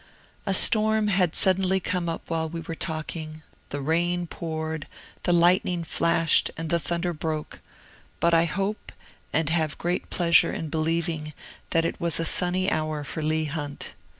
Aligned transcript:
A 0.47 0.53
storm 0.55 1.09
had 1.09 1.35
suddenly 1.35 1.79
come 1.79 2.09
up 2.09 2.27
while 2.27 2.49
we 2.49 2.61
were 2.61 2.73
talking; 2.73 3.43
the 3.69 3.81
rain 3.81 4.25
poured, 4.25 4.87
the 5.21 5.31
lightning 5.31 5.83
flashed, 5.83 6.49
and 6.57 6.71
the 6.71 6.79
thunder 6.79 7.13
broke; 7.13 7.59
but 8.19 8.33
I 8.33 8.45
hope, 8.45 8.91
and 9.31 9.49
have 9.49 9.77
great 9.77 10.09
pleasure 10.09 10.51
in 10.51 10.69
believing, 10.69 11.33
that 11.69 11.85
it 11.85 12.01
was 12.01 12.19
a 12.19 12.25
sunny 12.25 12.67
hour 12.71 13.03
for 13.03 13.21
Leigh 13.21 13.45
Hunt. 13.45 13.93